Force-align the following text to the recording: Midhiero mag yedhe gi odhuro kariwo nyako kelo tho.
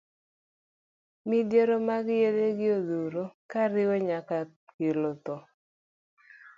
Midhiero 1.27 1.75
mag 1.87 2.05
yedhe 2.21 2.47
gi 2.57 2.67
odhuro 2.77 3.23
kariwo 3.51 3.95
nyako 4.07 4.35
kelo 4.75 5.11
tho. 5.23 5.35